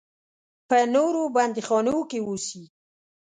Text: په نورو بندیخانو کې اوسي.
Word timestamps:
په 0.67 0.77
نورو 0.95 1.21
بندیخانو 1.35 1.97
کې 2.09 2.19
اوسي. 2.27 2.63